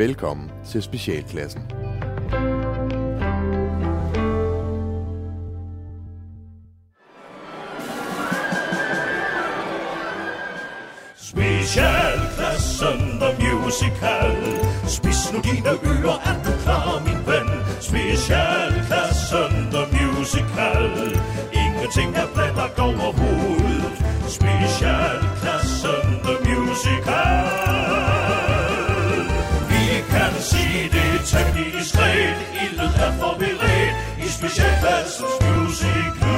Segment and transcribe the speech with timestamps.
[0.00, 1.62] Velkommen til Specialklassen.
[11.16, 14.36] Specialklassen The Musical
[14.86, 17.48] Spis nu dine ører, er du klar, min ven?
[17.80, 20.84] Specialklassen The Musical
[21.52, 23.92] Ingenting er blandt over overhovedet
[24.28, 27.79] Specialklassen The Musical
[30.10, 30.64] kan se
[30.94, 36.30] det temmelig diskret Ildet er forberedt i Specialklassens Musical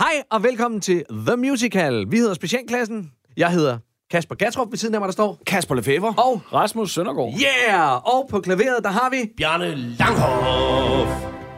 [0.00, 2.04] Hej og velkommen til The Musical.
[2.10, 3.10] Vi hedder Specialklassen.
[3.36, 3.78] Jeg hedder
[4.10, 5.38] Kasper Gatrup, ved siden af mig, der står.
[5.46, 6.14] Kasper Lefever.
[6.14, 7.32] Og Rasmus Søndergaard.
[7.68, 8.14] yeah!
[8.14, 9.30] Og på klaveret, der har vi...
[9.36, 11.10] Bjarne Langhoff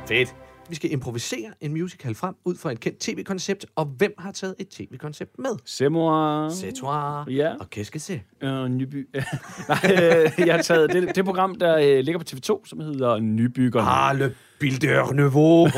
[0.08, 0.34] Fedt.
[0.70, 3.66] Vi skal improvisere en musical frem ud fra et kendt tv-koncept.
[3.76, 5.50] Og hvem har taget et tv-koncept med?
[5.64, 6.48] Semor.
[6.48, 7.24] C'est toi.
[7.28, 7.54] Ja.
[7.60, 8.46] Og qu'est-ce que c'est?
[8.46, 9.08] Øh, Nyby.
[9.68, 13.18] Nej, øh, jeg har taget det, det program, der øh, ligger på TV2, som hedder
[13.18, 13.88] Nybyggerne.
[13.88, 15.68] Ah, le Bilder Nouveau.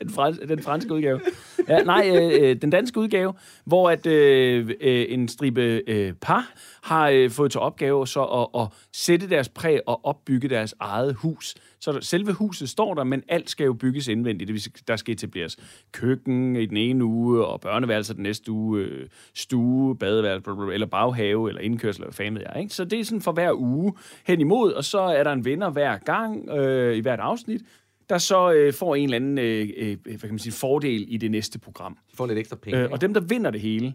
[0.00, 1.20] Den, frans, den franske udgave.
[1.68, 6.52] Ja, nej, øh, øh, den danske udgave, hvor at øh, øh, en stribe øh, par
[6.82, 11.14] har øh, fået til opgave så at, at sætte deres præg og opbygge deres eget
[11.14, 11.54] hus.
[11.80, 14.48] Så der, selve huset står der, men alt skal jo bygges indvendigt.
[14.48, 15.56] Det vil der skal etableres
[15.92, 21.48] køkken i den ene uge, og børneværelser den næste uge, øh, stue, badeværelse, eller baghave,
[21.48, 22.62] eller indkørsel, eller hvad ved jeg.
[22.62, 22.74] Ikke?
[22.74, 23.92] Så det er sådan for hver uge
[24.26, 27.60] hen imod, og så er der en vinder hver gang øh, i hvert afsnit,
[28.08, 31.16] der så øh, får en eller anden øh, øh, hvad kan man sige, fordel i
[31.16, 31.98] det næste program.
[32.14, 32.80] Få lidt ekstra penge.
[32.80, 33.94] Øh, og dem, der vinder det hele,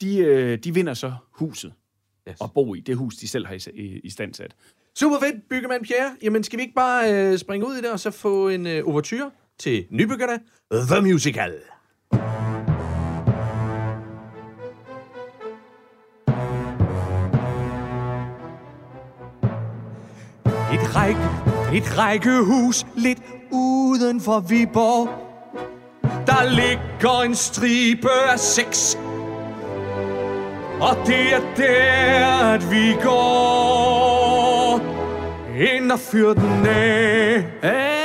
[0.00, 1.72] de, øh, de vinder så huset
[2.28, 2.40] Yes.
[2.40, 2.80] og bo i.
[2.80, 4.54] Det hus, de selv har i, i, i stand sat.
[5.00, 6.10] Super fedt, byggemand Pierre.
[6.22, 8.82] Jamen, skal vi ikke bare øh, springe ud i det, og så få en øh,
[8.86, 10.40] overture til nybyggerne?
[10.72, 11.52] The Musical.
[20.72, 21.20] Et række,
[21.76, 23.18] et rækkehus lidt
[23.52, 25.08] uden for Viborg.
[26.26, 28.96] Der ligger en stribe af sex
[30.80, 34.07] og det er der, at vi går
[35.58, 37.44] ind og fyrer den af.
[37.62, 37.98] At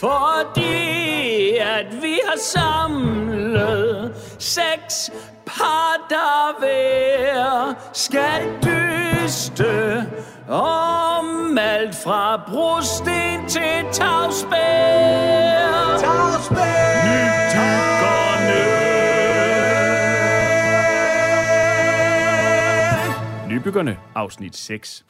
[0.00, 5.10] fordi at vi har samlet seks
[5.46, 10.06] par, der hver skal dyste
[10.48, 14.88] om alt fra brosten til tagspær.
[23.48, 25.04] Nybyggerne, afsnit 6.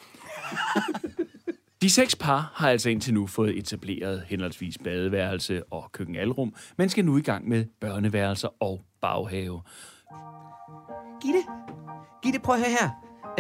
[1.83, 7.05] De seks par har altså indtil nu fået etableret henholdsvis badeværelse og køkkenalrum, men skal
[7.05, 9.63] nu i gang med børneværelser og baghave.
[11.23, 11.39] Gitte,
[12.23, 12.91] Gitte, prøv at høre her.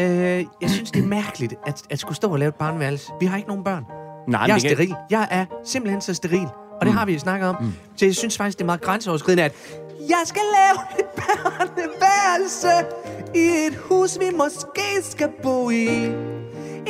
[0.00, 3.12] Øh, jeg synes, det er mærkeligt, at, at skulle stå og lave et barneværelse.
[3.20, 3.84] Vi har ikke nogen børn.
[4.28, 4.94] Nej, jeg er steril.
[5.10, 6.48] Jeg er simpelthen så steril.
[6.80, 7.56] Og det har vi jo snakket om.
[7.60, 7.72] Mm.
[7.96, 9.54] Så jeg synes faktisk, det er meget grænseoverskridende, at
[10.00, 12.86] jeg skal lave et børneværelse
[13.34, 16.37] i et hus, vi måske skal bo i.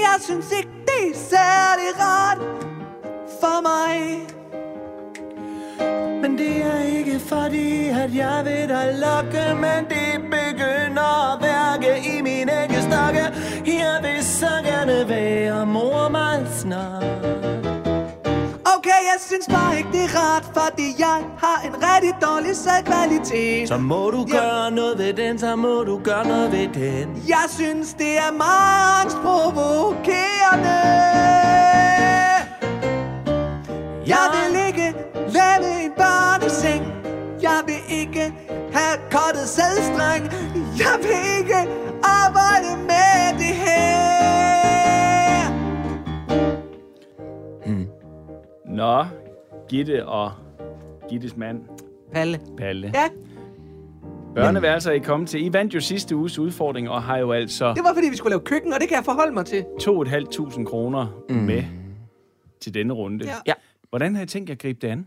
[0.06, 2.38] Jeg synes ikke, det er særlig rart
[3.40, 4.20] for mig.
[6.22, 12.18] Men det er ikke fordi, at jeg vil dig lokke Men det begynder at værke
[12.18, 13.24] i min æggestokke
[13.66, 17.77] Jeg vil så gerne være mor mig snart
[19.18, 23.68] jeg synes bare ikke, det er rart, fordi jeg har en rigtig dårlig sædkvalitet.
[23.68, 24.36] Så må du Ja.
[24.36, 28.32] gøre noget ved den, så må du gøre noget ved den Jeg synes, det er
[28.32, 30.78] meget angstprovokerende.
[34.12, 34.94] Jeg vil ikke
[35.28, 36.82] lave en børneseng.
[37.42, 38.34] Jeg vil ikke
[38.72, 40.24] have kottet sædstreng.
[40.78, 41.58] Jeg vil ikke
[42.02, 42.70] arbejde
[48.78, 49.04] Nå,
[49.68, 50.32] Gitte og
[51.10, 51.62] Gittes mand,
[52.12, 52.40] Palle.
[52.58, 52.92] Palle.
[52.94, 53.08] Ja,
[54.34, 55.46] Børneværelser er I kommet til.
[55.46, 58.30] I vandt jo sidste uges udfordring og har jo altså det var fordi, vi skulle
[58.30, 59.64] lave køkken, og det kan jeg forholde mig til.
[59.82, 61.36] 2.500 kroner mm.
[61.36, 61.64] med
[62.60, 63.24] til denne runde.
[63.24, 63.34] Ja.
[63.46, 63.52] Ja.
[63.90, 65.06] Hvordan har I tænkt jer at gribe det an?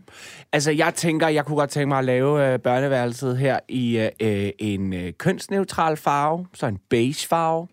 [0.52, 4.08] Altså, jeg tænker, jeg kunne godt tænke mig at lave øh, børneværelset her i øh,
[4.20, 7.68] øh, en øh, kønsneutral farve, så en beige farve,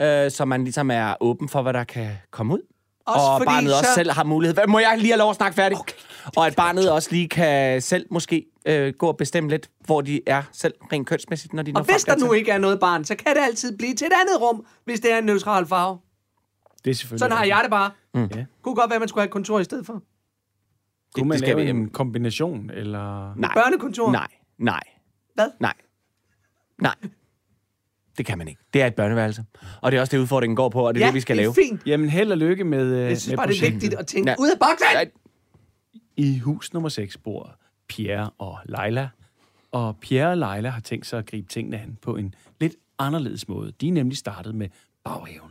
[0.00, 2.75] øh, så man ligesom er åben for, hvad der kan komme ud.
[3.06, 4.54] Også og fordi barnet også så- selv har mulighed.
[4.54, 5.80] Hvad- Må jeg lige have lov at snakke færdigt?
[5.80, 5.94] Okay.
[6.36, 10.20] Og at barnet også lige kan selv måske øh, gå og bestemme lidt, hvor de
[10.26, 13.04] er selv rent kønsmæssigt, når de når Og hvis der nu ikke er noget barn,
[13.04, 15.98] så kan det altid blive til et andet rum, hvis det er en neutral farve.
[16.84, 17.18] Det er selvfølgelig...
[17.20, 17.90] Sådan har jeg det bare.
[18.14, 18.44] Ja.
[18.62, 20.02] Kunne godt være, at man skulle have et kontor i stedet for.
[21.14, 23.34] Kunne man det skal lave vi- en kombination, eller...
[23.34, 23.54] Nej.
[23.54, 24.12] Børnekontor.
[24.12, 24.26] Nej,
[24.58, 24.80] nej,
[25.34, 25.48] Hvad?
[25.60, 25.74] nej.
[26.82, 26.94] Nej.
[28.18, 28.60] Det kan man ikke.
[28.74, 29.44] Det er et børneværelse.
[29.82, 31.36] Og det er også det, udfordringen går på, og det er ja, det, vi skal
[31.36, 31.54] det er lave.
[31.54, 31.86] fint.
[31.86, 34.30] Jamen, held og lykke med, øh, Jeg synes med bare, det er vigtigt at tænke
[34.30, 34.36] Ja.
[34.38, 34.86] ud af boksen.
[34.94, 35.10] Nej,
[36.16, 37.56] I hus nummer 6 bor
[37.88, 39.08] Pierre og Leila.
[39.72, 43.48] Og Pierre og Leila har tænkt sig at gribe tingene an på en lidt anderledes
[43.48, 43.72] måde.
[43.80, 44.68] De er nemlig startet med
[45.04, 45.50] baghaven.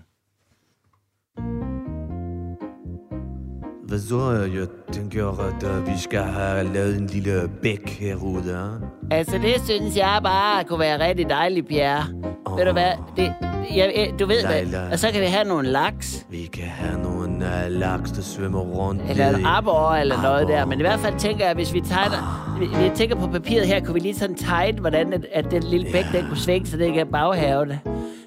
[3.96, 4.50] Hvad så?
[4.60, 8.80] Jeg tænker, at uh, vi skal have lavet en lille bæk herude.
[9.12, 12.04] Altså, det synes jeg bare kunne være rigtig dejligt, Pierre.
[12.46, 12.58] Oh.
[12.58, 12.92] Ved du hvad?
[13.18, 13.34] Det,
[13.76, 14.80] jeg, du ved Leila.
[14.80, 14.92] hvad?
[14.92, 16.26] Og så kan vi have nogle laks.
[16.30, 19.02] Vi kan have nogle uh, laks, der svømmer rundt.
[19.10, 20.58] Eller en abor eller noget Aborre.
[20.58, 20.66] der.
[20.66, 22.56] Men i hvert fald tænker jeg, hvis vi tegner...
[22.60, 25.64] Vi, vi tænker på papiret her, kunne vi lige sådan tegne, hvordan at, at den
[25.64, 27.80] lille bæk, den kunne svinge, så det kan baghave det.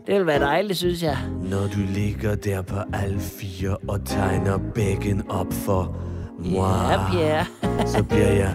[0.08, 1.16] Det ville være dejligt, synes jeg.
[1.50, 5.96] Når du ligger der på alle fire og tegner bækken op for
[6.38, 7.44] mig, Ja, Pierre.
[7.94, 8.54] så bliver jeg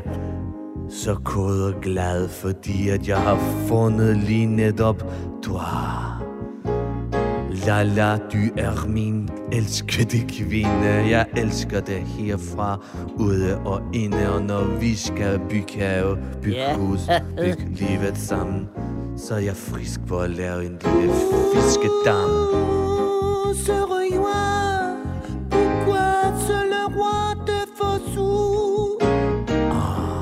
[0.90, 5.04] så kod og glad, fordi at jeg har fundet lige netop
[5.44, 5.60] toi.
[7.66, 10.88] Lala, du er min elskede kvinde.
[11.10, 12.86] Jeg elsker dig herfra,
[13.16, 14.34] ude og inde.
[14.36, 16.76] Og når vi skal bygge have, bygge Ja.
[16.78, 17.00] hus,
[17.44, 18.68] bygge livet sammen,
[19.18, 21.14] så er jeg frisk på at lave en lille
[21.54, 22.30] fiskedam.
[23.66, 24.44] Serais-moi
[25.50, 28.98] Pourquoi seul le roi te faut sous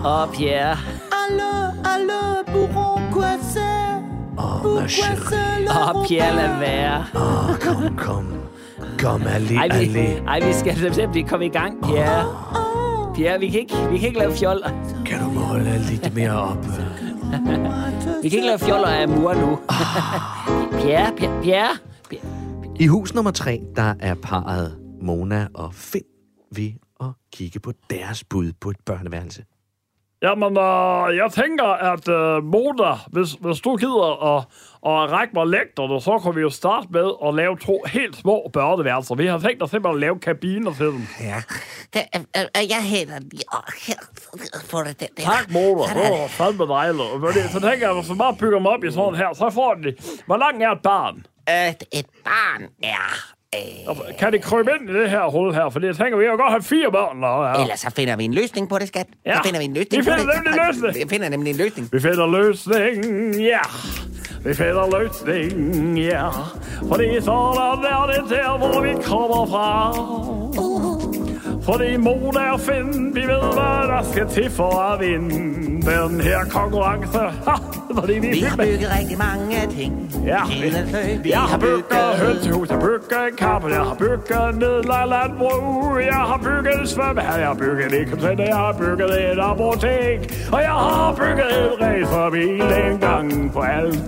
[0.05, 0.77] Åh, Pierre.
[1.21, 3.61] Allez, allez, pour quoi c'est
[4.37, 5.67] Åh, ma Pourquoi chérie.
[5.69, 7.05] Åh, roi Pierre, lad være.
[7.15, 8.25] Åh, kom, kom.
[8.99, 10.21] Kom, allé, Ej, vi, allé.
[10.27, 12.25] ej, vi skal simpelthen komme i gang, Pierre.
[13.15, 14.69] Pierre, vi kan ikke, vi kan ikke lave fjoller.
[15.05, 16.65] Kan du måle lidt mere op?
[18.23, 19.59] Vi kan ikke lave fjoller af mur nu.
[20.81, 21.77] Pierre, Pierre, Pierre.
[22.09, 22.25] Pierre.
[22.79, 26.05] I hus nummer tre, der er parret Mona og Finn
[26.55, 29.43] ved at kigge på deres bud på et børneværelse.
[30.23, 34.43] Jamen, øh, jeg tænker, at øh, Mona, hvis, hvis du gider at,
[34.85, 38.49] at række mig lægterne, så kan vi jo starte med at lave to helt små
[38.53, 39.15] børneværelser.
[39.15, 41.07] Vi har tænkt os simpelthen at lave kabiner til dem.
[41.93, 43.43] Det, øh, øh, jeg hænder lige.
[43.87, 43.95] Her.
[44.69, 45.23] Få det den der.
[45.23, 45.51] Tak.
[45.87, 46.03] Sådan.
[46.03, 47.51] Det var fandme dejligt.
[47.51, 49.95] Så tænker jeg, hvis man bare bygger dem op i sådan her, så får de...
[50.25, 51.25] Hvor langt er et barn?
[51.47, 53.40] At et barn er...
[53.55, 55.69] Øh, Kan det krybe ind i det her hul her?
[55.69, 57.15] Fordi jeg tænker, vi har godt have fire børn.
[57.15, 57.61] Eller, ja.
[57.61, 59.07] Ellers så finder vi en løsning på det, skat.
[59.25, 59.35] Ja.
[59.35, 60.43] Så finder vi en løsning Vi på finder det.
[60.43, 61.09] nemlig en løsning.
[61.09, 61.89] Vi finder nemlig en løsning.
[61.91, 63.59] Vi finder løsning, ja.
[64.45, 66.27] Vi finder løsning, ja.
[66.91, 69.91] Fordi sådan er det der, hvor vi kommer fra.
[71.63, 76.39] Fordi Mona og Finn, vi ved, hvad der skal til for at vinde den her
[76.49, 77.19] konkurrence.
[77.19, 77.55] Ha!
[77.99, 80.11] Fordi vi, Vi er har bygget rigtig mange ting.
[80.25, 80.41] Ja,
[81.23, 86.39] vi jeg har bygget hønsehus, jeg har bygget kappe, jeg har bygget Nedlandbro, jeg har
[86.43, 91.15] bygget svømmehal, jeg har bygget et kontainer, jeg har bygget et apotek, og jeg har
[91.15, 93.99] bygget en racerbil en gang på alt.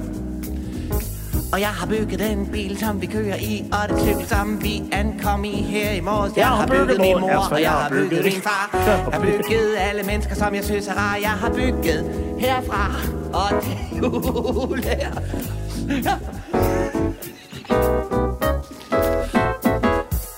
[1.54, 4.84] Og jeg har bygget den bil, som vi kører i, og det cykel, som vi
[4.92, 6.34] ankom i her i morges.
[6.36, 8.70] Jeg, Jeg har bygget min mor, Asger, og jeg har bygget bygget- min far.
[8.86, 11.18] Jeg har bygget alle mennesker, som jeg synes er rare.
[11.22, 12.92] Jeg har bygget herfra
[13.34, 15.12] og til jul her.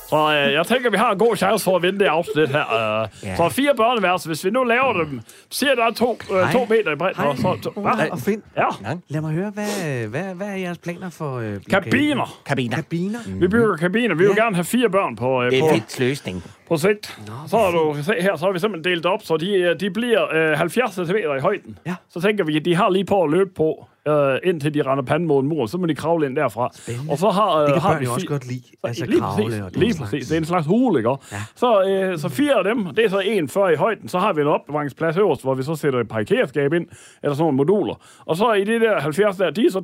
[0.09, 0.15] Så
[0.47, 3.01] øh, jeg tænker, vi har en god chance for at vinde det afsnit her.
[3.01, 3.35] Øh, Ja.
[3.35, 5.21] Så fire børneværelser, hvis vi nu laver dem,
[5.51, 7.23] siger der er to, øh, to meter i bredden.
[7.23, 8.09] og Så, to, hvad?
[8.11, 11.37] og Finn, Ja, lad mig høre, hvad, hvad, hvad er jeres planer for...
[11.39, 12.39] Øh, kabiner.
[12.45, 12.75] Kabiner.
[12.75, 13.19] Kabiner?
[13.39, 14.15] Vi bygger kabiner.
[14.15, 14.43] Vi vil Ja.
[14.43, 16.43] gerne have fire børn på, øh, Det på, er fedt løsning.
[16.77, 17.19] Sigt.
[17.47, 19.89] Så har du se her, så har vi simpelthen delt op, så de, øh, de
[19.89, 21.77] bliver øh, 70 cm i højden.
[21.85, 21.95] Ja.
[22.09, 25.03] Så tænker vi, at de har lige på at løbe på, øh, indtil de render
[25.03, 25.65] panden mod en mur.
[25.65, 26.69] Så må de kravle ind derfra.
[26.73, 27.11] Spændende.
[27.11, 28.61] Og så har, øh, Det kan har børn jo også godt lide.
[28.83, 30.11] Altså lige kravle præcis, og lige slags.
[30.11, 30.27] præcis.
[30.27, 31.09] Det er en slags hule, ikke?
[31.31, 31.37] Ja.
[31.55, 34.09] Så, øh, så fire af dem, det er så 1,40 i højden.
[34.09, 36.87] Så har vi en opbevaringsplads øverst, hvor vi så sætter et parkerskab ind,
[37.23, 37.95] eller sådan nogle moduler.
[38.25, 39.81] Og så i det der 70 der, de er så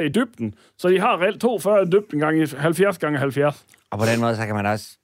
[0.00, 0.54] 2,40 i dybden.
[0.78, 3.64] Så de har reelt 2,40 i dybden gange 70 gange 70.
[3.90, 4.96] Og på den måde, så kan man også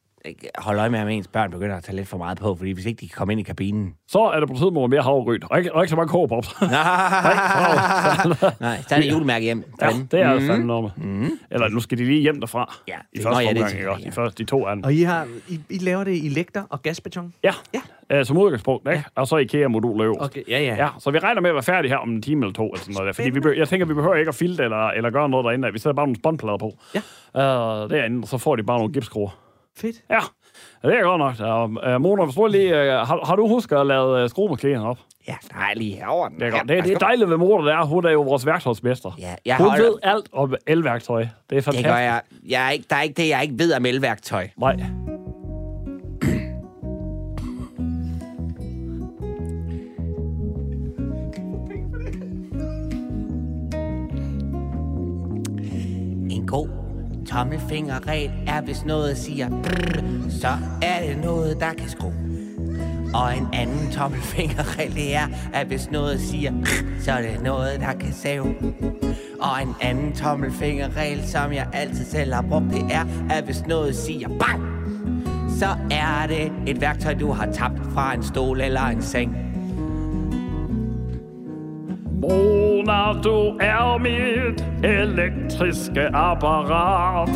[0.59, 2.87] holde øje med, om ens børn begynder at tage lidt for meget på, fordi hvis
[2.87, 3.95] ikke de kan komme ind i kabinen.
[4.09, 6.49] Så er der på tiden mere havregryn, og ikke, og ikke så mange kårpops.
[8.61, 9.65] Nej, så er det julemærke hjem.
[9.83, 10.47] Ja, det er mm.
[10.47, 11.07] fandme noget med.
[11.07, 11.31] Mm.
[11.51, 12.75] Eller nu skal de lige hjem derfra.
[12.89, 14.03] Ja, I det- første nå ja, det omgang, også?
[14.05, 14.07] ja.
[14.11, 16.83] De første, de to er Og I, har, I, I laver det i lægter og
[16.83, 17.33] gasbeton?
[17.45, 17.81] Ja, Ja.
[18.11, 18.25] ja.
[18.25, 19.05] som udgangspunkt, ikke?
[19.15, 20.21] Og så IKEA-modul øverst.
[20.21, 20.75] Okay, ja, ja.
[20.75, 22.65] Ja, så vi regner med at være færdige her om en time eller to.
[22.67, 23.13] Eller sådan noget der.
[23.13, 25.73] Fordi vi, be- jeg tænker, vi behøver ikke at filte eller, eller gøre noget derinde.
[25.73, 26.73] Vi sætter bare nogle spåndplader på.
[26.95, 27.01] Ja.
[27.85, 29.31] Uh, derinde, og så får de bare nogle gipskruer.
[29.79, 29.97] Fedt.
[30.11, 30.19] Ja,
[30.83, 31.95] det er godt nok.
[31.95, 32.79] Uh, Mona, hvis du lige, uh,
[33.09, 34.99] har, har, du husket at lave uh, skruemaskinen op?
[35.29, 36.31] Ja, der er lige herovre.
[36.39, 36.69] Det er godt.
[36.69, 39.11] Det, det er dejligt ved Mona, det er, hun er jo vores værktøjsmester.
[39.19, 41.21] Ja, jeg Hun holder- ved alt om elværktøj.
[41.21, 41.89] Det er Det fantastisk.
[41.89, 42.21] gør jeg.
[42.49, 44.49] jeg er ikke, der er ikke det, jeg ikke ved om elværktøj.
[44.59, 44.77] Nej.
[56.31, 56.69] En god
[57.37, 60.49] tommelfingerregel er, hvis noget siger brrr, så
[60.83, 62.15] er det noget, der kan skrue.
[63.15, 66.53] Og en anden tommelfingerregel det er, at hvis noget siger
[67.01, 68.55] så er det noget, der kan save.
[69.41, 73.97] Og en anden tommelfingerregel, som jeg altid selv har brugt, det er, at hvis noget
[73.97, 74.63] siger bang,
[75.59, 79.46] så er det et værktøj, du har tabt fra en stol eller en seng.
[83.07, 87.31] Mona, du er mit elektriske apparat.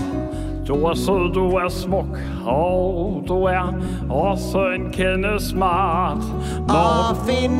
[0.66, 3.74] Du er sød, du er smuk, og du er
[4.10, 6.24] også en kende smart.
[6.68, 7.58] Og find,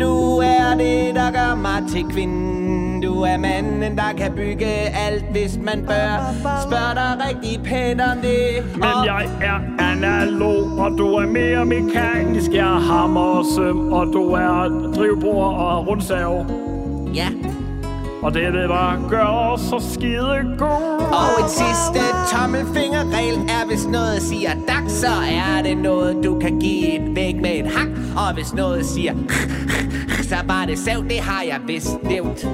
[0.00, 4.66] du er det, der gør mig til kvinde du er manden, der kan bygge
[5.06, 6.12] alt, hvis man bør.
[6.42, 8.64] Spørg dig rigtig pænt om det.
[8.74, 12.50] Men jeg er analog, og du er mere mekanisk.
[12.52, 16.46] Jeg er hammer og søm, og du er drivbord og rundsav.
[17.14, 17.28] Ja.
[18.22, 20.82] Og det vil bare gøre os så skide god.
[21.00, 22.00] Og en sidste
[22.32, 27.34] tommelfingerregel er, hvis noget siger dak, så er det noget, du kan give et væk
[27.36, 27.88] med et hak.
[28.16, 29.14] Og hvis noget siger
[30.32, 32.46] så var det sav, det har jeg vist nævnt.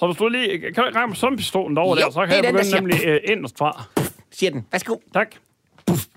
[0.00, 0.06] Ja.
[0.06, 2.44] Så hvis du lige kan du ikke ramme sømpistolen derovre Jo, der, så kan jeg
[2.44, 3.84] den, begynde nemlig øh, inderst fra.
[4.30, 4.66] Siger den.
[4.72, 4.96] Værsgo.
[5.14, 5.34] Tak.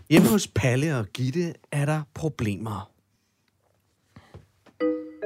[0.09, 2.89] Hjemme hos Palle og Gitte er der problemer.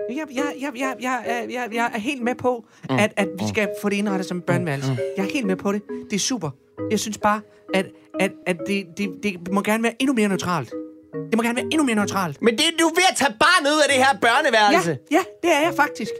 [0.09, 3.69] Jeg, jeg, jeg, jeg, jeg, jeg, jeg, er helt med på, at, at vi skal
[3.81, 4.97] få det indrettet som børneværelse.
[5.17, 5.81] Jeg er helt med på det.
[6.09, 6.49] Det er super.
[6.91, 7.41] Jeg synes bare,
[7.73, 7.85] at,
[8.19, 10.69] at, at det, det, det må gerne være endnu mere neutralt.
[11.13, 12.41] Det må gerne være endnu mere neutralt.
[12.41, 14.97] Men det er du er ved at tage barnet ud af det her Ja, børneværelse.
[15.11, 16.11] ja, det er jeg faktisk.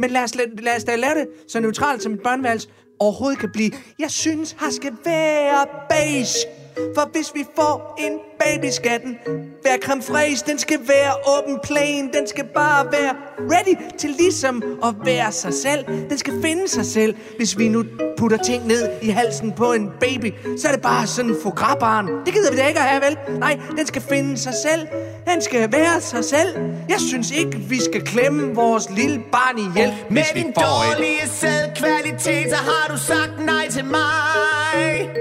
[0.00, 2.68] Men lad os, lad, os da lave det så neutralt som et børneværelse
[2.98, 3.70] overhovedet kan blive.
[3.98, 6.59] Jeg synes, her skal være basic.
[6.94, 9.18] For hvis vi får en baby, skal den
[9.64, 10.46] være creme fraiche.
[10.46, 12.12] Den skal være open plain.
[12.12, 13.14] Den skal bare være
[13.50, 15.84] ready til ligesom at være sig selv.
[16.10, 17.14] Den skal finde sig selv.
[17.36, 17.84] Hvis vi nu
[18.18, 22.06] putter ting ned i halsen på en baby, så er det bare sådan en fograbarn.
[22.26, 23.38] Det gider vi da ikke at have, vel?
[23.38, 24.86] Nej, den skal finde sig selv.
[25.32, 26.56] Den skal være sig selv.
[26.88, 29.94] Jeg synes ikke, vi skal klemme vores lille barn ihjel.
[30.10, 35.19] Med din dårlige sædkvalitet, så har du sagt nej til mig.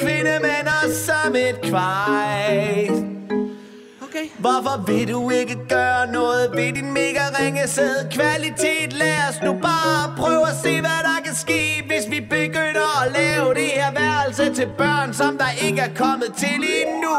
[0.00, 2.88] Kvinde, men også som et kvej.
[4.06, 4.26] Okay.
[4.38, 8.92] Hvorfor vil du ikke gøre noget ved din mega ringe sædkvalitet?
[8.92, 13.12] Lad os nu bare prøve at se, hvad der kan ske, hvis vi begynder at
[13.12, 14.09] lave det her værelse
[14.60, 17.14] til børn, som der ikke er kommet til endnu.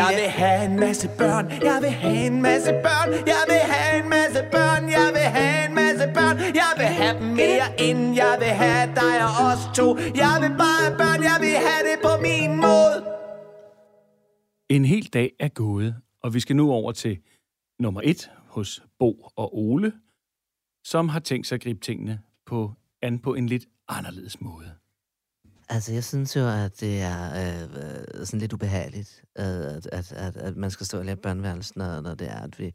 [0.00, 3.92] Jeg vil have en masse børn, jeg vil have en masse børn, jeg vil have
[4.02, 8.00] en masse børn, jeg vil have en masse børn, jeg vil have dem mere end
[8.22, 9.86] jeg vil have dig og os to.
[10.22, 12.96] Jeg vil bare have børn, jeg vil have det på min måde.
[14.76, 15.90] En hel dag er gået,
[16.22, 17.18] og vi skal nu over til
[17.78, 19.92] nummer et hos Bo og Ole,
[20.84, 22.72] som har tænkt sig at gribe tingene på,
[23.02, 24.83] an på en lidt anderledes måde.
[25.68, 30.12] Altså, jeg synes jo, at det er øh, øh, sådan lidt ubehageligt, øh, at, at,
[30.12, 32.74] at, at man skal stå og lave børneværelsen, når, når det er, at vi,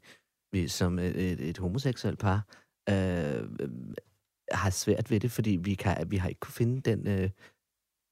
[0.51, 2.45] vi som et, et, et homoseksuelt par
[2.89, 2.95] øh,
[3.59, 3.69] øh,
[4.51, 7.29] har svært ved det, fordi vi, kan, vi har ikke kunne finde den, øh,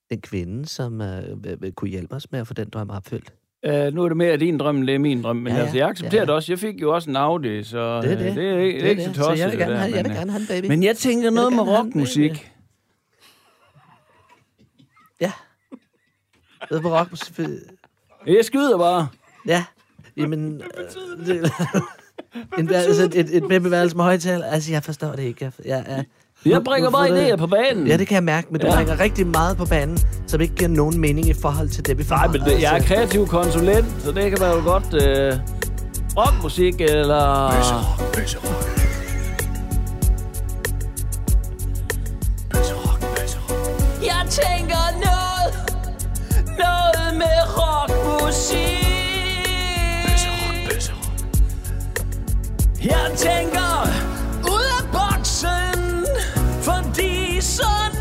[0.10, 3.34] den kvinde, som øh, kunne hjælpe os med at få den drøm opfyldt.
[3.68, 5.62] Uh, nu er det mere din drøm, end det er min drøm, men Ja, ja,
[5.62, 6.26] altså, jeg accepterer Ja, ja.
[6.26, 6.52] det også.
[6.52, 8.36] Jeg fik jo også en Audi, så Det er det.
[8.36, 9.16] det er, ikke- det er ikke så det.
[9.16, 9.38] tosset.
[9.38, 10.66] Så jeg vil gerne, det have, der, jeg vil men, gerne have en baby.
[10.68, 12.52] Men jeg tænker noget med have en rockmusik.
[15.22, 15.32] Ja.
[16.70, 17.10] Det er på rock.
[18.28, 19.08] Jeg skyder bare.
[19.48, 19.64] Ja.
[20.18, 20.62] Jamen...
[20.62, 21.52] Øh, det,
[22.60, 24.44] en, altså, et, et babyværelse med højtal.
[24.44, 25.46] Altså, jeg forstår det ikke.
[25.46, 26.06] Jeg, jeg, jeg,
[26.52, 27.88] Jeg bringer bare idéer på banen.
[27.88, 28.76] Ja, det kan jeg mærke, men du Ja.
[28.76, 32.04] bringer rigtig meget på banen, som ikke giver nogen mening i forhold til det, vi
[32.04, 32.16] får.
[32.16, 35.34] Nej, men det, jeg er kreativ konsulent, så det kan være jo godt øh,
[36.18, 37.52] rockmusik eller...
[38.16, 38.87] Jeg
[47.28, 48.58] noget med rockmusik.
[52.84, 53.88] Jeg tænker
[54.44, 56.06] ud af boksen,
[56.62, 57.97] fordi sådan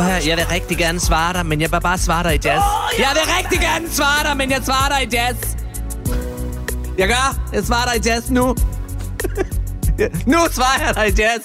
[0.00, 2.38] Prøv her, jeg vil rigtig gerne svare dig, men jeg vil bare svare dig i
[2.44, 2.62] jazz.
[2.98, 5.56] Jeg vil rigtig gerne svare dig, men jeg svarer dig i jazz.
[6.98, 7.50] Jeg gør.
[7.52, 8.42] Jeg svarer dig i jazz nu.
[10.32, 11.44] nu svarer jeg dig i jazz.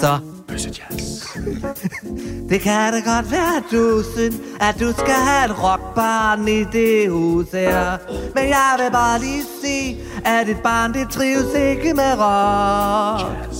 [0.00, 0.18] Så
[2.50, 6.64] det kan det godt være, at du synes, at du skal have et rockbarn i
[6.64, 7.98] det hus her.
[8.34, 13.52] Men jeg vil bare lige sige, at et barn, det trives ikke med rock.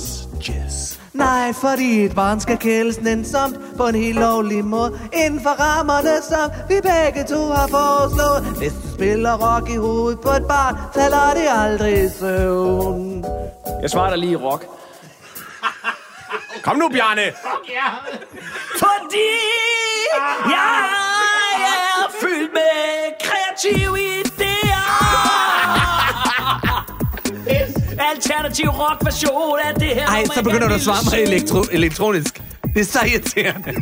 [1.12, 6.22] Nej, fordi et barn skal kæles nænsomt på en helt lovlig måde Inden for rammerne,
[6.22, 10.76] som vi begge to har foreslået Hvis du spiller rock i hovedet på et barn,
[10.94, 13.24] falder det aldrig i søvn
[13.82, 14.66] Jeg svarer dig lige rock.
[16.62, 17.22] Kom nu, Bjarne!
[18.78, 19.32] Fordi
[20.46, 20.84] jeg
[21.58, 23.98] er fyldt med kreative
[28.30, 30.06] Alternativ rock version af det her.
[30.06, 32.42] Ej, så begynder du at svare mig elektro- elektronisk.
[32.74, 33.74] Det er så irriterende.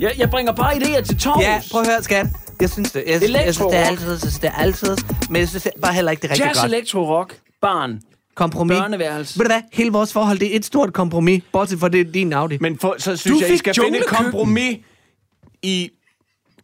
[0.00, 1.42] Jeg, jeg bringer bare idéer til torvs.
[1.44, 2.26] Ja, prøv at høre, skat.
[2.60, 3.04] Jeg synes det.
[3.06, 3.86] Jeg, synes, jeg synes, det er Elektro-rock.
[3.88, 4.96] altid, jeg synes, det er altid.
[5.30, 6.72] Men jeg synes bare heller ikke, det er rigtig Jazz, godt.
[6.72, 8.00] elektro, rock, barn,
[8.34, 8.76] Kompromis.
[8.78, 9.38] børneværelse.
[9.38, 9.62] Ved du hvad?
[9.72, 11.42] Hele vores forhold, det er et stort kompromis.
[11.52, 12.58] Bortset fra det er din Audi.
[12.60, 14.78] Men for, så synes Du jeg, I skal finde et kompromis
[15.62, 15.90] i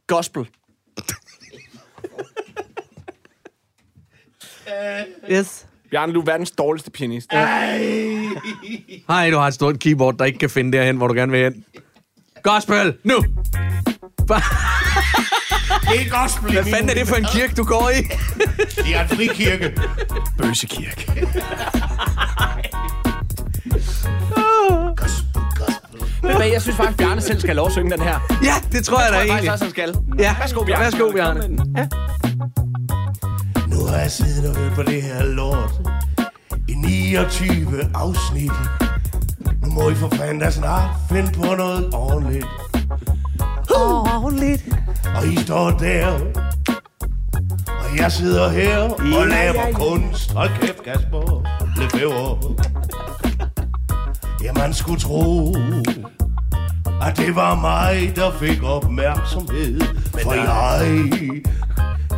[0.06, 0.46] gospel.
[5.30, 5.66] Yes.
[5.96, 7.32] Bjarne, du er verdens dårligste pianist.
[9.08, 11.40] Hej, du har et stort keyboard, der ikke kan finde derhen, hvor du gerne vil
[11.40, 11.64] hen.
[12.42, 13.14] Gospel, nu!
[15.90, 18.02] Det er gospel Hvad fanden er det for en kirke, du går i?
[18.84, 19.72] Det er en frikirke.
[20.38, 21.26] Bøsekirke.
[24.96, 26.00] Gospel, gospel.
[26.22, 28.20] Men hvad, jeg synes faktisk, Bjarne selv skal have lov at synge den her.
[28.44, 29.50] Ja, det tror jeg da Jeg egentlig.
[29.50, 29.94] faktisk også, han skal.
[30.18, 30.84] Ja, Værsgo, Bjarne.
[30.84, 31.48] Værsgo, Bjarne.
[31.48, 32.35] Nu
[33.96, 35.70] har jeg siddet og hørt på det her lort
[36.68, 38.52] i 29 afsnit.
[39.62, 42.46] Nu må I for fanden da snart finde på noget ordentligt.
[43.70, 44.68] Ordentligt.
[45.16, 46.12] Og I står der,
[47.68, 48.78] og jeg sidder her
[49.18, 50.32] og laver kunst.
[50.32, 51.42] Hold kæft, Kasper.
[51.76, 52.54] Lefebvre.
[54.44, 55.56] Ja, man skulle tro,
[57.02, 59.80] at det var mig, der fik opmærksomhed.
[60.22, 61.36] For jeg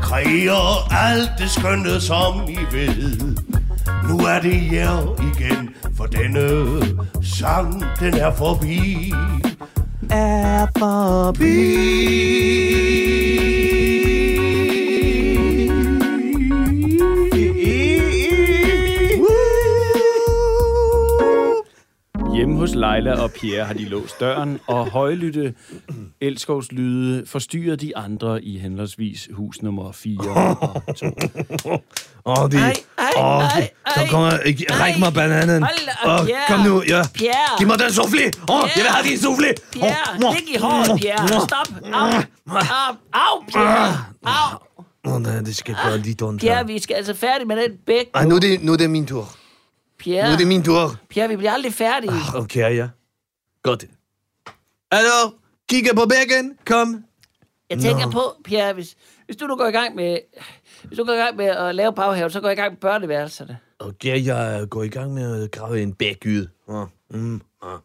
[0.08, 3.36] kreerer alt det skønne, som I ved.
[4.08, 6.46] Nu er det jer igen, for denne
[7.22, 9.12] sang, den er forbi.
[10.10, 11.58] Er forbi.
[22.34, 25.54] Hjemme hos Leila og Pierre har de låst døren, og højlytte
[26.20, 31.06] elskovslyde forstyrrer de andre i henholdsvis hus nummer 4 og 2.
[32.24, 32.58] Åh, oh, det...
[32.60, 34.06] Ej, ej, Åh, ej, det- så ej.
[34.08, 34.38] kommer...
[34.38, 35.62] Ikke, ræk mig bananen.
[35.62, 36.40] Hold Åh, Pierre.
[36.48, 37.02] kom nu, ja.
[37.14, 37.58] Pierre.
[37.58, 38.30] Giv mig den soufflé.
[38.48, 39.52] Åh, oh, jeg vil have din soufflé.
[39.72, 41.28] Pierre, ikke i håret, Pierre.
[41.28, 41.92] Stop.
[41.92, 42.08] Au.
[42.46, 42.96] Au.
[43.12, 44.04] Au, Pierre.
[44.24, 44.58] Au.
[45.06, 46.40] Åh, oh, nej, det skal gøre lidt ondt.
[46.40, 48.06] Pierre, vi skal altså færdig med den bæk.
[48.14, 49.20] Ej, nu er, det, nu er det min tur.
[49.20, 49.28] Nu
[49.98, 50.96] Pierre, er det min tur.
[51.10, 52.12] Pierre, vi bliver aldrig færdige.
[52.34, 52.88] Okay, ja.
[53.62, 53.84] Godt.
[54.92, 55.30] Hallo?
[55.68, 56.58] Kigger på bækken.
[56.66, 57.04] Kom.
[57.70, 60.18] Jeg tænker på, Pierre, hvis, hvis du nu går i gang med...
[60.84, 62.80] Hvis du går i gang med at lave baghaven, så går jeg i gang med
[62.80, 63.58] børneværelserne.
[63.78, 66.46] Okay, jeg går i gang med at grave en bæk ud.
[66.66, 67.78] Oh, mm, oh.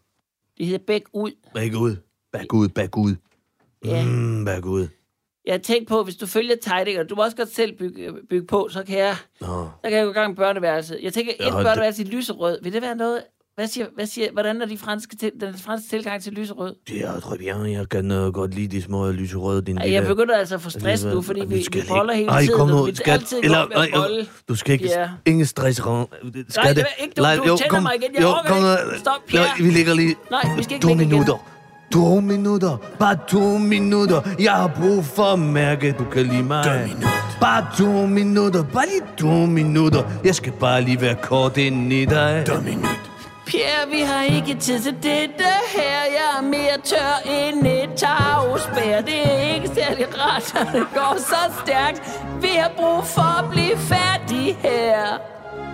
[0.58, 1.32] Det hedder bæk ud.
[1.54, 1.96] Bæk ud.
[2.34, 3.16] Bæk ud, bæk ud.
[3.86, 4.06] Ja.
[4.06, 4.88] Mm, bæk ud.
[5.46, 8.48] Jeg har tænkt på, hvis du følger tegninger, du må også godt selv bygge, bygge
[8.48, 9.48] på, så kan jeg, Nå.
[9.84, 11.00] så kan jeg gå i gang med børneværelset.
[11.02, 12.60] Jeg tænker, et Ja, det- børneværelse i lyserød.
[12.64, 13.24] Vil det være noget...
[13.56, 16.76] Hvad siger, hvad siger, hvordan er de franske til, den franske tilgang til lyserød?
[16.90, 17.72] Det er très bien.
[17.74, 19.96] Jeg kan uh, godt lide de små lyserøde, din Ej, lille...
[20.00, 22.54] jeg begynder altså at få stress nu, fordi vi, vi boller hele Ej, tiden.
[22.58, 23.14] kom og nu, vi skat.
[23.14, 24.28] altid Eller, ej, bolle.
[24.50, 24.86] du skal ikke...
[24.86, 25.10] Ja.
[25.26, 26.08] Ingen stress, Ron.
[26.50, 26.86] Skal Nej, det?
[27.00, 28.10] ikke, du- Nej, du jo, tænder kom, mig igen.
[28.16, 29.00] Jeg jo, kom, ikke.
[29.00, 30.16] Stop, Ja, vi ligger lige...
[30.32, 31.12] Nej, vi skal ikke To ligge igen.
[31.12, 31.48] minutter.
[31.94, 32.78] To minutter.
[33.00, 34.22] Bare to minutter.
[34.40, 36.90] Jeg har brug for at mærke, at du kan lide mig.
[37.42, 38.64] Bare to minutter.
[38.64, 40.04] Bare lige to minutter.
[40.24, 42.46] Jeg skal bare lige være kort ind i dig.
[43.46, 45.98] Pierre, vi har ikke tid til dette her.
[46.18, 49.02] Jeg er mere tør end et tagspær.
[49.02, 52.02] Det er ikke særlig rart, at det går så stærkt.
[52.42, 55.20] Vi har brug for at blive færdige her.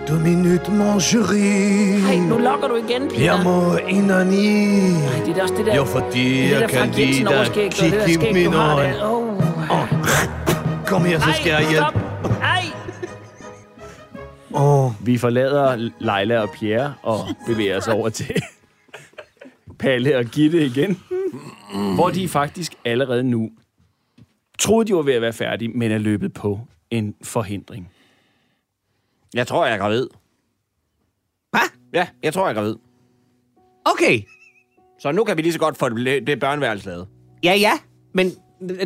[0.08, 2.08] To minutes, mon chéri.
[2.08, 3.34] Ej, nu lokker du igen, Pierre.
[3.36, 4.76] Jeg må ind og ni.
[4.92, 5.74] Ej, det er også det der...
[5.74, 7.70] Jo, fordi jeg kan lide dig.
[7.70, 8.94] Kig i du mine øjne.
[10.86, 12.09] Kom her, så skal jeg Ej, hjælpe.
[14.54, 18.34] Åh, Vi forlader Leila og Pierre og bevæger os over til
[19.78, 21.00] Palle og Gitte igen.
[21.94, 23.50] Hvor de faktisk allerede nu
[24.58, 26.60] troede, de var ved at være færdige, men er løbet på
[26.90, 27.88] en forhindring.
[29.34, 30.06] Jeg tror, jeg er gravid.
[31.50, 31.60] Hvad?
[31.94, 32.74] Ja, jeg tror, jeg er gravid.
[33.84, 34.20] okay.
[35.00, 37.06] Så nu kan vi lige så godt få det, det børneværelse lavet.
[37.44, 37.72] Ja, ja.
[38.14, 38.32] Men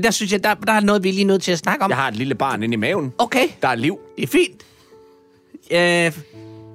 [0.02, 1.90] der synes jeg, der, der er noget, vi er lige nødt til at snakke om.
[1.90, 3.12] Jeg har et lille barn inde i maven.
[3.18, 3.98] Okay, Der er liv.
[4.16, 4.62] det er fint.
[5.70, 6.12] Øh,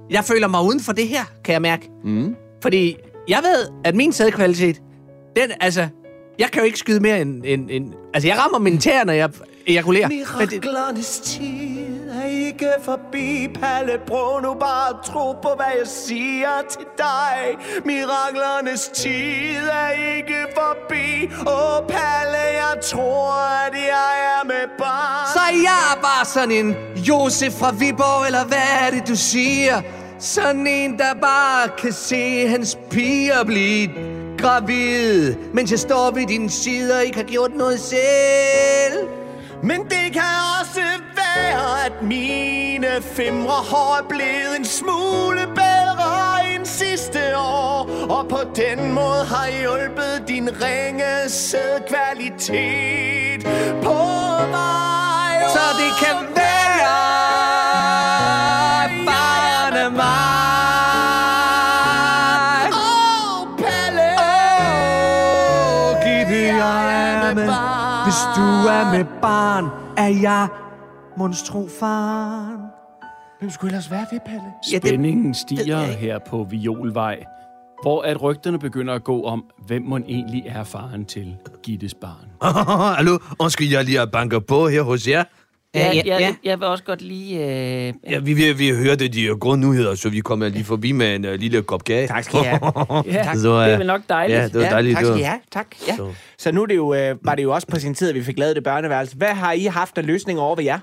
[0.10, 1.90] jeg føler mig uden for det her, kan jeg mærke.
[2.04, 2.36] Mm.
[2.62, 2.98] Fordi
[3.28, 4.82] jeg ved, at min sædkvalitet,
[5.36, 5.88] den, altså,
[6.40, 7.42] jeg kan jo ikke skyde mere end...
[7.46, 9.30] end, end altså, jeg rammer min tæer, når jeg
[9.68, 10.08] ejakulerer.
[10.10, 11.89] Men det, Miraklernes tid
[12.50, 14.00] ikke forbi, Palle.
[14.08, 17.38] Prøv nu bare at tro på, hvad jeg siger til dig.
[17.86, 21.06] Miraklernes tid er ikke forbi.
[21.48, 23.32] Åh, Palle, jeg tror,
[23.68, 25.28] at jeg er med barn.
[25.34, 29.82] så er jeg bare sådan en Josef fra Viborg, eller hvad er det, du siger?
[30.20, 33.90] Sådan en, der bare kan se hans piger blive
[34.38, 39.08] gravid, mens jeg står ved din side og ikke har gjort noget selv.
[39.64, 40.32] Men det kan
[40.62, 40.82] også
[41.36, 47.90] være, at mine fimre hår er blevet en smule bedre end sidste år.
[48.10, 53.44] Og på den måde har hjulpet din ringe sædkvalitet
[53.84, 53.98] på
[54.52, 55.44] vej.
[55.56, 56.50] Så det kan være
[59.06, 60.06] barne mig.
[68.04, 69.66] Hvis du er med barn,
[69.98, 70.48] er jeg
[71.20, 72.60] monstrofaren.
[73.40, 74.80] Hvem skulle ellers være det, Palle?
[74.80, 77.24] Spændingen stiger her på Violvej,
[77.82, 82.26] hvor at rygterne begynder at gå om, hvem må egentlig er faren til Gittes barn.
[82.98, 85.24] Hallo, undskyld, jeg lige banker på her hos jer.
[85.76, 86.18] Ja, ja, ja, ja.
[86.20, 87.38] Jeg, jeg vil også godt lige...
[87.88, 91.16] Øh, Ja, vi, vi, vi hørte de uh, grundnyheder, så vi kommer lige forbi med
[91.16, 92.08] en uh, lille kop kage.
[92.08, 92.60] Tak skal I have.
[93.06, 94.40] ja, Så, øh, det er vel nok dejligt.
[94.40, 94.96] Ja, det var dejligt.
[94.96, 95.40] tak skal I var- have.
[95.52, 95.68] Tak.
[95.88, 95.96] Ja.
[95.96, 96.10] Så.
[96.38, 96.52] Så.
[96.52, 98.64] nu er det jo, øh, var det jo også tid, at vi fik lavet det
[98.64, 99.18] børneværelse.
[99.18, 100.80] Hvad har I haft af løsninger over ved jer?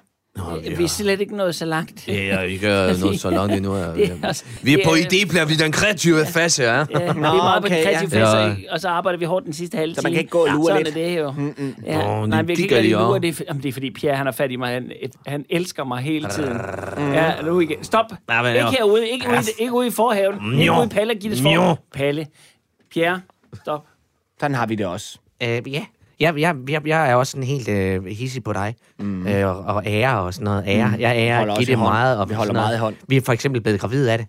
[0.76, 2.08] Vi er slet ikke nået så langt.
[2.08, 2.70] Ja, vi kan
[3.00, 3.76] nå så langt endnu.
[3.76, 3.86] Ja.
[3.92, 6.74] Det er Vi er på er- idéplan, vi er den kreative fase, ja.
[6.78, 7.98] Ja, det er meget på okay, den ja.
[7.98, 8.48] kreative Ja.
[8.48, 10.06] fase, og så arbejder vi hårdt den sidste halve Så time.
[10.06, 10.96] man kan ikke gå og lure Sådan lidt.
[10.96, 11.30] er det jo.
[11.30, 11.74] Mm-mm.
[11.86, 11.98] Ja.
[12.06, 13.18] Nå, Nej, vi kan kigger ikke lure, også.
[13.20, 14.72] det, er, jamen, det er fordi Pierre han har fat i mig.
[14.72, 14.90] Han,
[15.26, 16.56] han elsker mig hele tiden.
[16.98, 17.84] Ja, nu igen.
[17.84, 18.04] Stop.
[18.30, 18.70] Ja, men, ikke ja.
[18.70, 20.52] herude, ikke ude, ikke ude i forhaven.
[20.52, 20.76] Ikke Njo.
[20.78, 21.76] ude i Palle og Gittes forhaven.
[21.94, 22.26] Palle.
[22.92, 23.20] Pierre,
[23.62, 23.84] stop.
[24.40, 25.18] Sådan har vi det også.
[25.42, 25.84] Øh, ja.
[26.20, 28.74] Jeg, jeg, jeg, jeg er også sådan helt øh, hissig på dig.
[28.98, 29.26] Mm.
[29.26, 30.64] Øh, og, og ære og sådan noget.
[30.66, 30.74] Ære.
[30.98, 32.18] Jeg Holder ærer Gitte meget.
[32.18, 32.94] Og Vi holder meget i hånd.
[33.08, 34.26] Vi er for eksempel blevet gravide af det.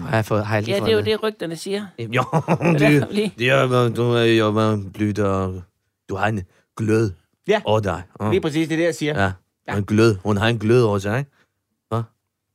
[0.00, 1.86] Har jeg, fået, har jeg lige Ja, fået det er jo det, rygterne siger.
[1.98, 2.24] Jo,
[2.78, 5.62] det- det, det er, du er jo blødt, og
[6.08, 6.40] du har en
[6.76, 7.10] glød
[7.48, 7.60] Ja.
[7.64, 8.02] over dig.
[8.20, 8.30] Ja.
[8.30, 9.32] Lige præcis det, er det jeg siger.
[9.68, 10.16] Ja, en glød.
[10.24, 11.30] Hun har en glød over sig, ikke?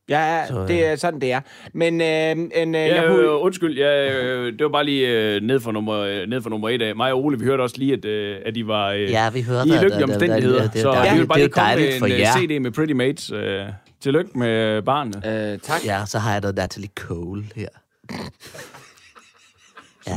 [0.09, 1.41] Ja, Så, det er sådan, det er.
[1.73, 3.29] Men øh, en, øh, Ja, jeg øh, kunne...
[3.29, 6.69] undskyld, ja, øh, det var bare lige øh, ned, for nummer, øh, ned for nummer
[6.69, 6.95] et af.
[6.95, 9.41] Mig og Ole, vi hørte også lige, at, øh, at de var øh, Ja, vi
[9.41, 10.69] hørte, i lykkelige at- omstændigheder.
[10.75, 12.37] så at- vi vil bare det lige komme med en jer.
[12.37, 13.31] øh, CD med Pretty Mates.
[13.31, 13.61] Øh,
[14.01, 15.15] tillykke med barnet.
[15.53, 15.85] Øh, tak.
[15.85, 17.67] Ja, så har jeg noget Natalie Cole her.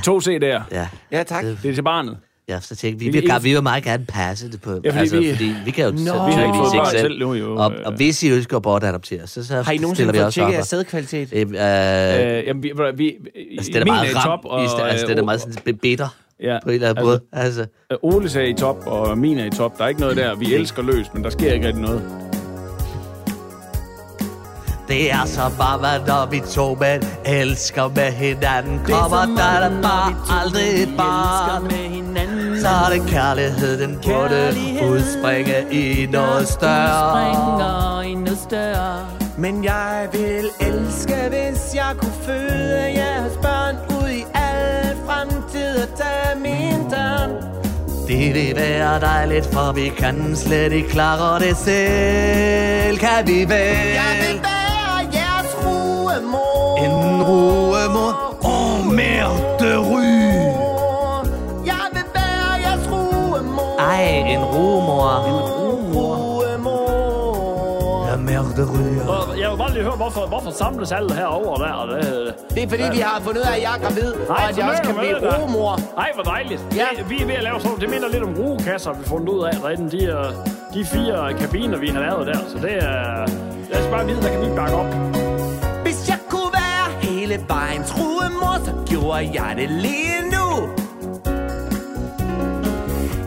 [0.04, 0.62] To CD'er.
[0.72, 1.44] Ja, Ja, tak.
[1.44, 2.18] Det er til barnet.
[2.54, 4.70] Ja så tænkte vi, Vi vil, vi vil meget gerne passe det på.
[4.70, 7.00] Ja, fordi altså, vi- fordi vi kan jo selv Vi har ikke fået selv.
[7.00, 7.56] selv nu, jo.
[7.56, 10.34] Og, og hvis I ønsker at bortadoptere, så, så Har I nogensinde stiller vi fået
[10.34, 11.28] tjekket jeres sædkvalitet?
[11.32, 13.14] Øh, øh, Øh, jamen, vi, vi,
[13.58, 14.60] altså, det er meget ram, top, og,
[14.90, 16.08] altså, det er øh, meget sådan bitter
[16.42, 17.20] ja, på en eller anden måde.
[17.32, 19.78] Altså, øh, Oles er i top, og min er i top.
[19.78, 20.34] Der er ikke noget der.
[20.36, 22.29] Vi elsker løs, men der sker ikke rigtig noget.
[24.90, 28.80] Det er så bare, hvad når vi to mænd elsker med hinanden.
[28.84, 31.62] Kommer der da bare aldrig et barn.
[31.62, 32.60] med hinanden.
[32.60, 34.54] Så er det kærlighed, den burde
[34.90, 38.08] udspringe i noget større.
[38.08, 39.06] I noget større.
[39.38, 45.88] Men jeg vil elske, hvis jeg kunne føde jeres børn ud i al fremtid og
[45.98, 47.30] tage min tørn.
[48.08, 52.98] Det vil være dejligt, for vi kan slet ikke klare det selv.
[52.98, 53.48] Kan vi vel?
[53.50, 54.59] Jeg vil være
[64.30, 65.10] en rumor.
[68.10, 69.38] Ja, mærte ry.
[69.40, 71.96] Jeg vil bare lige høre, hvorfor, hvorfor samles alle herovre der?
[71.96, 74.58] Det, Det er fordi, vi har fundet ud af, at jeg er gravid, og at
[74.58, 75.38] jeg også kan blive tillykke med det.
[75.42, 75.78] rugemor.
[75.98, 76.62] Ej, hvor dejligt.
[76.76, 76.86] Ja.
[77.08, 79.28] Vi, vi er ved at lave sådan, det minder lidt om rugekasser, vi har fundet
[79.28, 79.90] ud af derinde.
[79.98, 80.24] De, er,
[80.74, 82.38] de fire kabiner, vi har lavet der.
[82.48, 83.26] Så det er...
[83.70, 84.86] Lad os bare vide, hvad kan vi bakke op?
[85.82, 90.39] Hvis jeg kunne være hele vejens rugemor, så gjorde jeg det lige nu.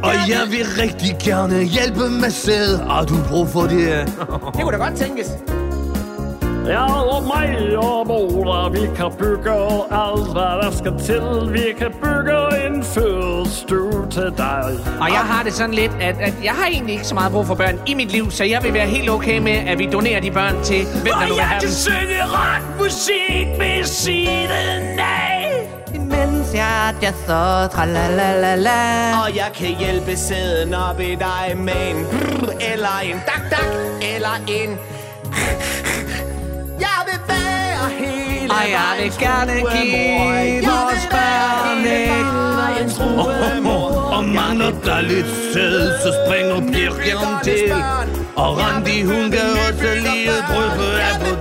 [0.04, 2.78] Og jeg vil rigtig gerne hjælpe med sæd.
[2.78, 4.06] Har du brug for det?
[4.54, 5.28] Det kunne da godt tænkes.
[6.68, 9.52] Ja, og mig og Mola, vi kan bygge
[9.92, 11.54] alt, hvad der skal til.
[11.54, 14.64] Vi kan bygge en fødestue til dig.
[15.02, 17.46] Og jeg har det sådan lidt, at, at jeg har egentlig ikke så meget brug
[17.48, 20.22] for børn i mit liv, så jeg vil være helt okay med, at vi donerer
[20.22, 21.70] de børn til, hvem der nu vil have dem.
[21.70, 25.13] synge rockmusik ved siden af
[26.54, 27.70] jeg, jeg så
[28.56, 33.44] la Og jeg kan hjælpe sæden op i dig med en brrr, eller en dak
[33.52, 33.66] dak,
[34.16, 34.80] eller en...
[36.80, 41.64] Jeg vil være hele Og jeg vil gerne give vores børn
[42.84, 43.90] en truemor.
[44.16, 47.74] Og mangler der lidt sæd, så springer Birgit om til.
[48.36, 51.33] Og Randi, hun kan også lige dryppe af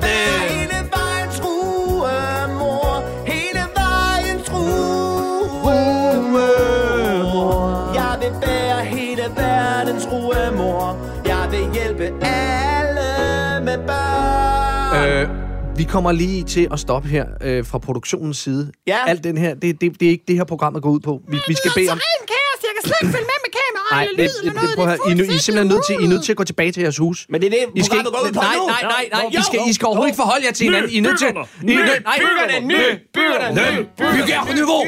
[15.82, 18.72] vi kommer lige til at stoppe her øh, fra produktionens side.
[18.86, 18.98] Ja.
[19.06, 21.20] Alt den her, det, det, det er ikke det her programmet går ud på.
[21.28, 21.98] Vi, vi skal bede om...
[21.98, 24.52] Ren kaos, jeg kan slet ikke følge med med kameraet Nej, eller det, det, eller
[24.52, 24.68] noget.
[24.68, 25.28] det, prøv at høre.
[25.28, 26.98] I, I er simpelthen nødt til, I er nødt til at gå tilbage til jeres
[27.04, 27.18] hus.
[27.32, 29.40] Men det er det, I skal går ud på nej, nej, nej, nej.
[29.40, 30.90] I skal, I skal overhovedet ikke forholde jer til hinanden.
[30.94, 31.28] I er nødt til...
[31.34, 32.80] Nødt, nej, Byggerne, ny,
[33.16, 33.68] byggerne, ny.
[34.02, 34.80] Byggerniveau!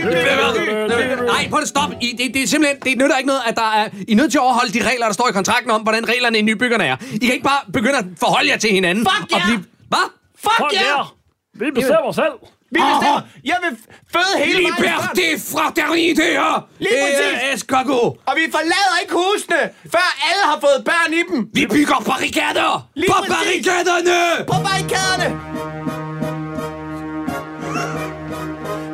[1.35, 1.91] Nej, prøv at stop.
[2.07, 3.85] I, det, det er simpelthen, det nytter ikke noget, at der er...
[4.09, 6.37] I er nødt til at overholde de regler, der står i kontrakten om, hvordan reglerne
[6.43, 6.97] i nybyggerne er.
[7.23, 9.03] I kan ikke bare begynde at forholde jer til hinanden.
[9.11, 10.07] Fuck blive, Hvad?
[10.47, 10.81] Fuck Fuck jer!
[10.99, 11.15] jer!
[11.61, 12.37] Vi bestemmer selv.
[12.75, 13.21] Vi bestemmer.
[13.51, 13.73] Jeg vil
[14.15, 14.75] føde hele vejen.
[14.85, 17.43] Liberté, fraternité og Lige præcis.
[17.49, 18.07] øh, escargot.
[18.29, 19.61] Og vi forlader ikke husene,
[19.95, 21.39] før alle har fået børn i dem.
[21.59, 23.35] Vi bygger barrikader Lige på præcis.
[23.35, 24.45] barrikaderne.
[24.53, 25.29] På barrikaderne.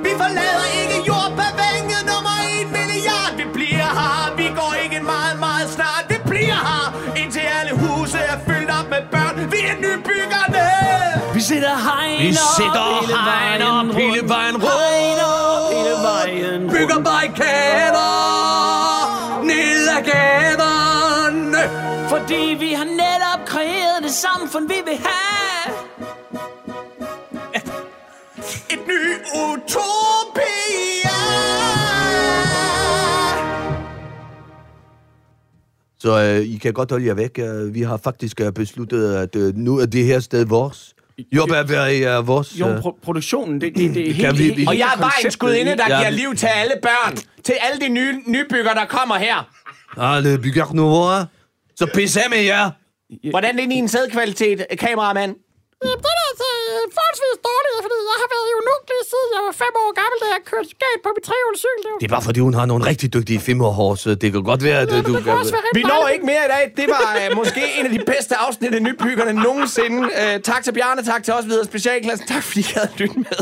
[0.04, 0.64] Vi forlader
[11.50, 14.28] sætter hegn Vi sætter hele hegn vejen op hele rundt.
[14.34, 15.76] vejen Hegn op rundt.
[15.76, 16.72] hele vejen rundt.
[16.74, 18.12] Bygger barrikader
[19.50, 21.62] ned ad gaderne.
[22.12, 25.74] Fordi vi har netop kreeret det samfund, vi vil have.
[28.74, 29.00] Et ny
[29.44, 31.16] utopia.
[35.98, 37.38] Så øh, I kan godt holde jer væk.
[37.38, 40.94] Øh, Vi har faktisk øh, besluttet, at øh, nu er det her sted vores.
[41.33, 42.61] Jobberværet er vores.
[42.61, 42.78] Jo, øh.
[42.78, 45.30] pro- produktionen, det, det, det er helt, vi- helt, vi- Og jeg er bare en
[45.30, 47.16] skudinde, der Ja, giver liv til alle børn.
[47.44, 49.48] Til alle de nye nybyggere, der kommer her.
[49.96, 51.26] Alle bygger nu,
[51.76, 52.70] Så pis af med jer.
[53.30, 55.35] Hvordan er din sædkvalitet, kameramand?
[55.84, 59.54] Jamen, det er altså øh, forholdsvis dårligt, fordi jeg har været unukkelig siden jeg var
[59.64, 61.82] fem år gammel, da jeg kørte skate på mit trehjulscykel.
[61.86, 64.62] Det Det er bare fordi, hun har nogle rigtig dygtige femmerhår, så det kan godt
[64.68, 66.64] være, at øh, du kan også være Vi når ikke mere i dag.
[66.80, 69.98] Det var uh, måske en af de bedste afsnit af Nybyggerne nogensinde.
[70.20, 72.24] Uh, tak til Bjarne, tak til os videre specialklassen.
[72.34, 73.40] Tak fordi I havde lyttet med.